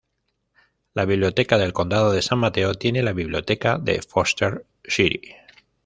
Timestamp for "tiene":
2.73-3.03